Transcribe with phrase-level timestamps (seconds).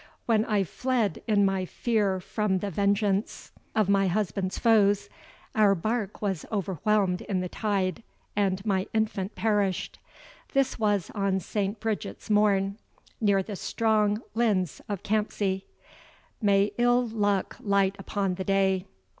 [0.25, 5.09] When I fled in my fear from the vengeance of my husband's foes,
[5.53, 8.01] our bark was overwhelmed in the tide,
[8.35, 9.99] and my infant perished.
[10.53, 11.79] This was on St.
[11.79, 12.79] Bridget's morn,
[13.21, 15.65] near the strong Lyns of Campsie.
[16.41, 18.87] May ill luck light upon the day."